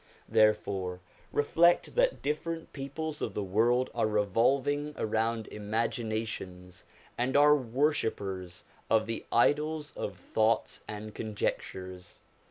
Therefore 0.27 0.99
reflect 1.31 1.93
that 1.93 2.23
different 2.23 2.73
peoples 2.73 3.21
of 3.21 3.35
the 3.35 3.43
world 3.43 3.91
are 3.93 4.07
revolving 4.07 4.95
around 4.97 5.47
imaginations, 5.49 6.85
and 7.19 7.37
are 7.37 7.55
worshippers 7.55 8.63
of 8.89 9.05
the 9.05 9.27
idols 9.31 9.93
of 9.95 10.17
thoughts 10.17 10.81
and 10.87 11.13
conjectures. 11.13 12.21